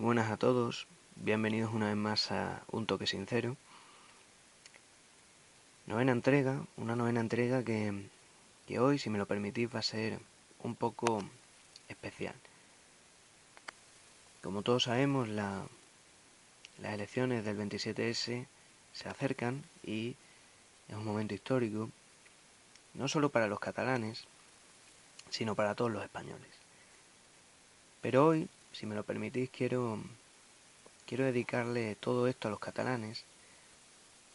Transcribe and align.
Buenas 0.00 0.30
a 0.30 0.38
todos, 0.38 0.86
bienvenidos 1.16 1.74
una 1.74 1.88
vez 1.88 1.96
más 1.96 2.32
a 2.32 2.62
Un 2.70 2.86
Toque 2.86 3.06
Sincero. 3.06 3.58
Novena 5.84 6.12
entrega, 6.12 6.64
una 6.78 6.96
novena 6.96 7.20
entrega 7.20 7.62
que, 7.62 8.08
que 8.66 8.78
hoy, 8.78 8.98
si 8.98 9.10
me 9.10 9.18
lo 9.18 9.26
permitís, 9.26 9.68
va 9.68 9.80
a 9.80 9.82
ser 9.82 10.18
un 10.62 10.74
poco 10.74 11.22
especial. 11.88 12.34
Como 14.42 14.62
todos 14.62 14.84
sabemos, 14.84 15.28
la, 15.28 15.66
las 16.78 16.94
elecciones 16.94 17.44
del 17.44 17.58
27S 17.58 18.46
se 18.94 19.08
acercan 19.10 19.62
y 19.84 20.16
es 20.88 20.96
un 20.96 21.04
momento 21.04 21.34
histórico, 21.34 21.90
no 22.94 23.06
solo 23.06 23.28
para 23.28 23.48
los 23.48 23.60
catalanes, 23.60 24.24
sino 25.28 25.54
para 25.54 25.74
todos 25.74 25.90
los 25.90 26.02
españoles. 26.02 26.52
Pero 28.00 28.28
hoy, 28.28 28.48
si 28.72 28.86
me 28.86 28.94
lo 28.94 29.04
permitís, 29.04 29.50
quiero, 29.50 29.98
quiero 31.06 31.24
dedicarle 31.24 31.96
todo 31.96 32.26
esto 32.26 32.48
a 32.48 32.50
los 32.50 32.60
catalanes 32.60 33.24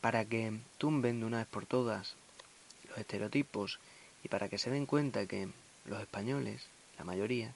para 0.00 0.24
que 0.24 0.58
tumben 0.78 1.20
de 1.20 1.26
una 1.26 1.38
vez 1.38 1.46
por 1.46 1.66
todas 1.66 2.14
los 2.88 2.98
estereotipos 2.98 3.80
y 4.22 4.28
para 4.28 4.48
que 4.48 4.58
se 4.58 4.70
den 4.70 4.86
cuenta 4.86 5.26
que 5.26 5.48
los 5.86 6.00
españoles, 6.00 6.66
la 6.98 7.04
mayoría, 7.04 7.54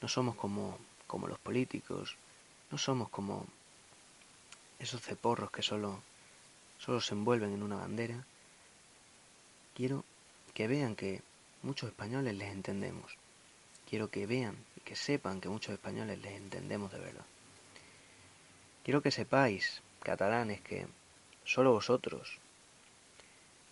no 0.00 0.08
somos 0.08 0.36
como, 0.36 0.78
como 1.06 1.28
los 1.28 1.38
políticos, 1.38 2.16
no 2.70 2.78
somos 2.78 3.08
como 3.08 3.46
esos 4.78 5.00
ceporros 5.00 5.50
que 5.50 5.62
solo, 5.62 6.00
solo 6.78 7.00
se 7.00 7.14
envuelven 7.14 7.52
en 7.52 7.62
una 7.62 7.76
bandera. 7.76 8.24
Quiero 9.74 10.04
que 10.54 10.68
vean 10.68 10.96
que 10.96 11.22
muchos 11.62 11.90
españoles 11.90 12.34
les 12.34 12.52
entendemos. 12.52 13.16
Quiero 13.88 14.10
que 14.10 14.26
vean 14.26 14.56
que 14.86 14.94
sepan 14.94 15.40
que 15.40 15.48
muchos 15.48 15.74
españoles 15.74 16.20
les 16.20 16.34
entendemos 16.36 16.92
de 16.92 17.00
verdad. 17.00 17.26
Quiero 18.84 19.02
que 19.02 19.10
sepáis, 19.10 19.82
catalanes, 20.00 20.60
que 20.60 20.86
solo 21.44 21.72
vosotros 21.72 22.38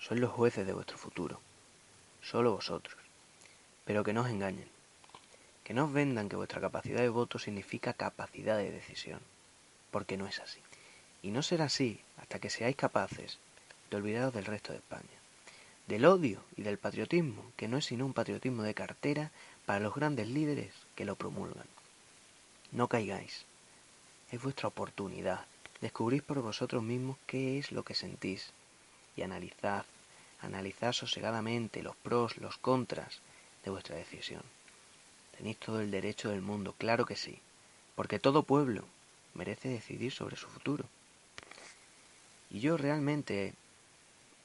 sois 0.00 0.20
los 0.20 0.32
jueces 0.32 0.66
de 0.66 0.72
vuestro 0.72 0.98
futuro. 0.98 1.40
Solo 2.20 2.52
vosotros. 2.52 2.98
Pero 3.84 4.02
que 4.02 4.12
no 4.12 4.22
os 4.22 4.28
engañen. 4.28 4.68
Que 5.62 5.72
no 5.72 5.84
os 5.84 5.92
vendan 5.92 6.28
que 6.28 6.34
vuestra 6.34 6.60
capacidad 6.60 7.00
de 7.00 7.08
voto 7.08 7.38
significa 7.38 7.94
capacidad 7.94 8.58
de 8.58 8.72
decisión. 8.72 9.20
Porque 9.92 10.16
no 10.16 10.26
es 10.26 10.40
así. 10.40 10.58
Y 11.22 11.30
no 11.30 11.42
será 11.42 11.66
así 11.66 12.00
hasta 12.16 12.40
que 12.40 12.50
seáis 12.50 12.74
capaces 12.74 13.38
de 13.88 13.96
olvidaros 13.98 14.34
del 14.34 14.46
resto 14.46 14.72
de 14.72 14.78
España. 14.78 15.18
Del 15.86 16.06
odio 16.06 16.42
y 16.56 16.62
del 16.62 16.78
patriotismo, 16.78 17.52
que 17.56 17.68
no 17.68 17.78
es 17.78 17.84
sino 17.84 18.04
un 18.04 18.14
patriotismo 18.14 18.64
de 18.64 18.74
cartera 18.74 19.30
para 19.64 19.78
los 19.78 19.94
grandes 19.94 20.26
líderes 20.28 20.83
que 20.95 21.05
lo 21.05 21.17
promulgan. 21.17 21.67
No 22.73 22.89
caigáis. 22.89 23.45
Es 24.31 24.42
vuestra 24.42 24.69
oportunidad. 24.69 25.47
Descubrís 25.81 26.23
por 26.23 26.41
vosotros 26.41 26.83
mismos 26.83 27.17
qué 27.27 27.59
es 27.59 27.73
lo 27.73 27.84
que 27.84 27.95
sentís. 27.95 28.53
Y 29.17 29.22
analizad, 29.22 29.84
analizad 30.41 30.93
sosegadamente 30.93 31.83
los 31.83 31.97
pros, 31.97 32.37
los 32.38 32.59
contras, 32.59 33.21
de 33.65 33.71
vuestra 33.71 33.97
decisión. 33.97 34.43
Tenéis 35.37 35.59
todo 35.59 35.81
el 35.81 35.91
derecho 35.91 36.31
del 36.31 36.43
mundo, 36.43 36.75
claro 36.78 37.06
que 37.06 37.16
sí, 37.16 37.38
porque 37.94 38.19
todo 38.19 38.43
pueblo 38.43 38.84
merece 39.34 39.69
decidir 39.69 40.12
sobre 40.12 40.37
su 40.37 40.49
futuro. 40.49 40.84
Y 42.50 42.60
yo 42.60 42.77
realmente 42.77 43.54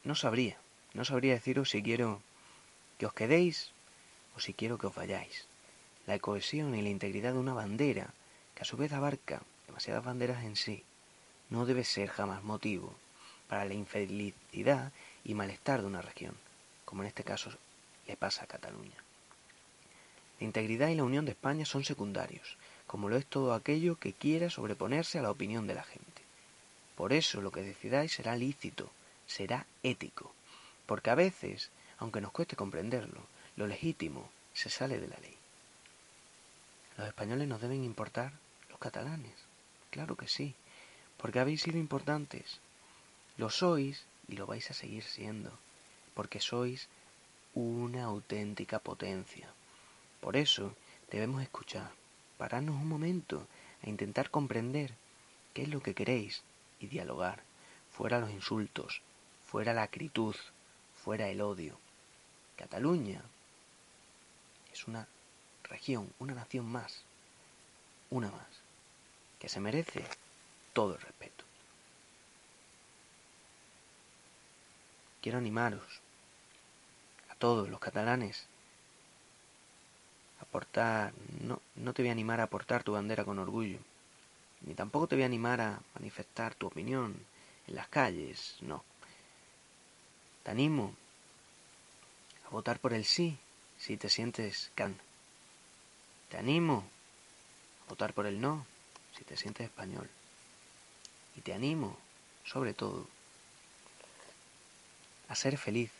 no 0.04 0.16
sabría, 0.16 0.58
no 0.94 1.06
sabría 1.06 1.34
deciros 1.34 1.70
si 1.70 1.84
quiero 1.84 2.22
que 2.98 3.06
os 3.06 3.14
quedéis 3.14 3.72
o 4.36 4.40
si 4.40 4.54
quiero 4.54 4.78
que 4.78 4.88
os 4.88 4.96
vayáis. 4.96 5.49
La 6.10 6.18
cohesión 6.18 6.74
y 6.74 6.82
la 6.82 6.90
integridad 6.90 7.34
de 7.34 7.38
una 7.38 7.54
bandera, 7.54 8.16
que 8.56 8.64
a 8.64 8.66
su 8.66 8.78
vez 8.78 8.94
abarca 8.94 9.44
demasiadas 9.68 10.04
banderas 10.04 10.44
en 10.44 10.56
sí, 10.56 10.84
no 11.52 11.68
debe 11.68 11.84
ser 11.84 12.10
jamás 12.10 12.44
motivo 12.44 12.96
para 13.48 13.64
la 13.64 13.76
infelicidad 13.76 14.92
y 15.24 15.36
malestar 15.36 15.82
de 15.82 15.86
una 15.86 16.02
región, 16.02 16.34
como 16.84 17.04
en 17.04 17.10
este 17.10 17.24
caso 17.24 17.52
le 18.08 18.18
pasa 18.18 18.46
a 18.46 18.48
Cataluña. 18.48 19.04
La 20.40 20.48
integridad 20.48 20.88
y 20.88 20.96
la 20.96 21.04
unión 21.04 21.26
de 21.26 21.34
España 21.34 21.64
son 21.64 21.84
secundarios, 21.84 22.58
como 22.88 23.08
lo 23.08 23.16
es 23.16 23.28
todo 23.28 23.54
aquello 23.54 24.00
que 24.00 24.14
quiera 24.14 24.50
sobreponerse 24.50 25.20
a 25.20 25.22
la 25.22 25.30
opinión 25.30 25.68
de 25.68 25.76
la 25.76 25.84
gente. 25.84 26.24
Por 26.96 27.14
eso 27.14 27.40
lo 27.40 27.52
que 27.52 27.62
decidáis 27.62 28.14
será 28.14 28.36
lícito, 28.36 28.90
será 29.28 29.68
ético, 29.84 30.34
porque 30.88 31.12
a 31.12 31.16
veces, 31.16 31.70
aunque 32.00 32.20
nos 32.20 32.32
cueste 32.32 32.56
comprenderlo, 32.56 33.22
lo 33.58 33.68
legítimo 33.68 34.32
se 34.56 34.72
sale 34.72 35.00
de 35.00 35.08
la 35.08 35.20
ley. 35.20 35.39
¿Los 37.00 37.08
españoles 37.08 37.48
nos 37.48 37.62
deben 37.62 37.86
importar 37.86 38.34
los 38.70 38.78
catalanes? 38.78 39.32
Claro 39.90 40.18
que 40.18 40.28
sí, 40.28 40.54
porque 41.16 41.40
habéis 41.40 41.62
sido 41.62 41.78
importantes. 41.78 42.60
Lo 43.38 43.50
sois 43.50 44.04
y 44.28 44.36
lo 44.36 44.46
vais 44.46 44.70
a 44.70 44.74
seguir 44.74 45.04
siendo, 45.04 45.50
porque 46.14 46.42
sois 46.42 46.90
una 47.54 48.04
auténtica 48.04 48.80
potencia. 48.80 49.48
Por 50.20 50.36
eso 50.36 50.76
debemos 51.10 51.42
escuchar, 51.42 51.90
pararnos 52.38 52.76
un 52.76 52.90
momento 52.90 53.48
a 53.82 53.88
intentar 53.88 54.30
comprender 54.30 54.94
qué 55.54 55.62
es 55.62 55.70
lo 55.70 55.82
que 55.82 55.96
queréis 55.96 56.44
y 56.82 56.88
dialogar, 56.88 57.44
fuera 57.92 58.20
los 58.20 58.32
insultos, 58.32 59.02
fuera 59.46 59.74
la 59.74 59.84
acritud, 59.84 60.36
fuera 61.02 61.30
el 61.30 61.40
odio. 61.40 61.80
Cataluña 62.58 63.22
es 64.74 64.86
una 64.86 65.08
región, 65.70 66.12
una 66.20 66.34
nación 66.34 66.66
más, 66.66 67.04
una 68.10 68.30
más, 68.32 68.48
que 69.40 69.50
se 69.50 69.60
merece 69.60 70.04
todo 70.74 70.96
el 70.96 71.02
respeto. 71.02 71.46
Quiero 75.22 75.38
animaros 75.38 76.02
a 77.30 77.36
todos 77.36 77.70
los 77.70 77.80
catalanes 77.80 78.48
aportar, 80.42 81.14
no, 81.42 81.62
no 81.76 81.94
te 81.94 82.02
voy 82.02 82.10
a 82.10 82.14
animar 82.14 82.40
a 82.40 82.44
aportar 82.44 82.84
tu 82.84 82.94
bandera 82.94 83.26
con 83.26 83.40
orgullo, 83.40 83.80
ni 84.62 84.74
tampoco 84.74 85.08
te 85.08 85.16
voy 85.16 85.24
a 85.24 85.28
animar 85.28 85.62
a 85.62 85.80
manifestar 85.96 86.56
tu 86.56 86.68
opinión 86.68 87.16
en 87.68 87.76
las 87.76 87.88
calles, 87.88 88.58
no. 88.62 88.84
Te 90.44 90.52
animo 90.52 90.96
a 92.48 92.50
votar 92.50 92.80
por 92.80 92.94
el 92.94 93.06
sí 93.06 93.38
si 93.78 93.98
te 93.98 94.10
sientes 94.10 94.72
can. 94.76 94.98
Te 96.30 96.38
animo 96.38 96.84
a 97.86 97.90
votar 97.90 98.14
por 98.14 98.26
el 98.26 98.40
no 98.40 98.66
si 99.18 99.24
te 99.24 99.36
sientes 99.36 99.66
español. 99.66 100.10
Y 101.36 101.42
te 101.42 101.54
animo, 101.54 101.98
sobre 102.46 102.74
todo, 102.74 103.08
a 105.28 105.36
ser 105.36 105.58
feliz 105.58 105.92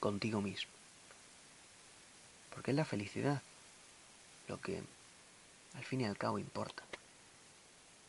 contigo 0.00 0.40
mismo. 0.40 0.70
Porque 2.50 2.70
es 2.70 2.76
la 2.76 2.84
felicidad 2.84 3.42
lo 4.48 4.60
que 4.60 4.82
al 5.74 5.84
fin 5.84 6.00
y 6.00 6.04
al 6.04 6.16
cabo 6.16 6.38
importa. 6.38 6.82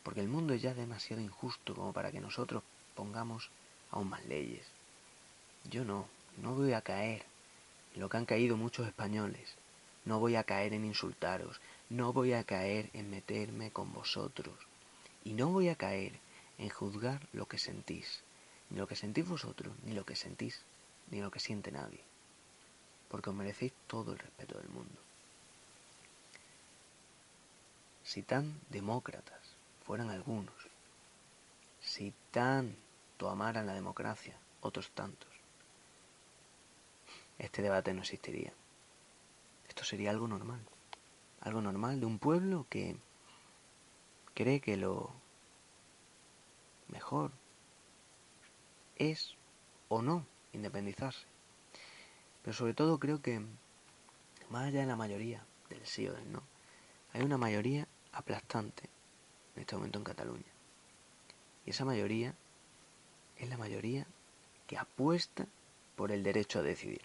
Porque 0.02 0.20
el 0.20 0.28
mundo 0.28 0.54
es 0.54 0.62
ya 0.62 0.74
demasiado 0.74 1.20
injusto 1.20 1.74
como 1.74 1.92
para 1.92 2.12
que 2.12 2.20
nosotros 2.20 2.62
pongamos 2.94 3.50
aún 3.90 4.08
más 4.08 4.24
leyes. 4.26 4.66
Yo 5.64 5.84
no, 5.84 6.06
no 6.36 6.54
voy 6.54 6.72
a 6.72 6.82
caer 6.82 7.24
en 7.94 8.00
lo 8.00 8.08
que 8.08 8.16
han 8.16 8.26
caído 8.26 8.56
muchos 8.56 8.86
españoles. 8.86 9.54
No 10.06 10.20
voy 10.20 10.36
a 10.36 10.44
caer 10.44 10.72
en 10.72 10.84
insultaros, 10.84 11.60
no 11.90 12.12
voy 12.12 12.32
a 12.32 12.44
caer 12.44 12.90
en 12.92 13.10
meterme 13.10 13.72
con 13.72 13.92
vosotros. 13.92 14.56
Y 15.24 15.32
no 15.32 15.48
voy 15.48 15.68
a 15.68 15.74
caer 15.74 16.20
en 16.58 16.68
juzgar 16.70 17.26
lo 17.32 17.46
que 17.46 17.58
sentís, 17.58 18.22
ni 18.70 18.78
lo 18.78 18.86
que 18.86 18.94
sentís 18.94 19.28
vosotros, 19.28 19.74
ni 19.84 19.92
lo 19.92 20.06
que 20.06 20.14
sentís, 20.14 20.62
ni 21.10 21.20
lo 21.20 21.32
que 21.32 21.40
siente 21.40 21.72
nadie. 21.72 22.00
Porque 23.08 23.30
os 23.30 23.36
merecéis 23.36 23.72
todo 23.88 24.12
el 24.12 24.18
respeto 24.20 24.56
del 24.58 24.68
mundo. 24.68 25.00
Si 28.04 28.22
tan 28.22 28.60
demócratas 28.70 29.42
fueran 29.84 30.10
algunos, 30.10 30.54
si 31.80 32.14
tanto 32.30 33.28
amaran 33.28 33.66
la 33.66 33.74
democracia 33.74 34.36
otros 34.60 34.90
tantos, 34.90 35.30
este 37.38 37.62
debate 37.62 37.92
no 37.92 38.02
existiría. 38.02 38.52
Esto 39.76 39.84
sería 39.84 40.08
algo 40.08 40.26
normal. 40.26 40.64
Algo 41.42 41.60
normal 41.60 42.00
de 42.00 42.06
un 42.06 42.18
pueblo 42.18 42.66
que 42.70 42.96
cree 44.32 44.62
que 44.62 44.78
lo 44.78 45.12
mejor 46.88 47.30
es 48.96 49.34
o 49.90 50.00
no 50.00 50.24
independizarse. 50.54 51.26
Pero 52.40 52.56
sobre 52.56 52.72
todo 52.72 52.98
creo 52.98 53.20
que 53.20 53.44
más 54.48 54.68
allá 54.68 54.80
de 54.80 54.86
la 54.86 54.96
mayoría 54.96 55.44
del 55.68 55.84
sí 55.84 56.08
o 56.08 56.14
del 56.14 56.32
no, 56.32 56.42
hay 57.12 57.20
una 57.20 57.36
mayoría 57.36 57.86
aplastante 58.12 58.88
en 59.56 59.60
este 59.60 59.76
momento 59.76 59.98
en 59.98 60.04
Cataluña. 60.06 60.52
Y 61.66 61.70
esa 61.70 61.84
mayoría 61.84 62.34
es 63.36 63.46
la 63.50 63.58
mayoría 63.58 64.06
que 64.66 64.78
apuesta 64.78 65.46
por 65.96 66.12
el 66.12 66.22
derecho 66.22 66.60
a 66.60 66.62
decidir. 66.62 67.02